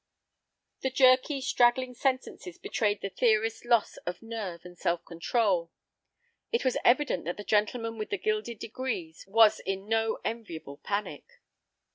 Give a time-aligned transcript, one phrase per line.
[0.79, 5.71] The jerky, straggling sentences betrayed the theorist's loss of nerve and self control.
[6.51, 11.25] It was evident that the gentleman with the gilded degrees was in no enviable panic.